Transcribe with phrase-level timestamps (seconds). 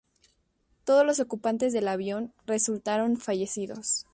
[0.83, 4.07] Todos los ocupantes del avión resultaron fallecidos.